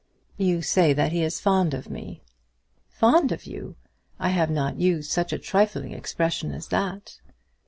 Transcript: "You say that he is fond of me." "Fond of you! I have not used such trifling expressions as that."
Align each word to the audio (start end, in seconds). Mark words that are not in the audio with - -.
"You 0.37 0.63
say 0.63 0.93
that 0.93 1.11
he 1.11 1.21
is 1.21 1.39
fond 1.39 1.75
of 1.75 1.87
me." 1.91 2.23
"Fond 2.89 3.31
of 3.31 3.45
you! 3.45 3.75
I 4.17 4.29
have 4.29 4.49
not 4.49 4.79
used 4.79 5.11
such 5.11 5.29
trifling 5.45 5.91
expressions 5.93 6.55
as 6.55 6.67
that." 6.69 7.19